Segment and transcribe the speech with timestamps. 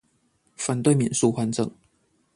[0.55, 1.71] 反對免術換證